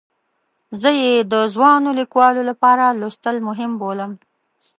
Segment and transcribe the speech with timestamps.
[0.81, 4.11] زه یې د ځوانو لیکوالو لپاره لوستل مهم بولم.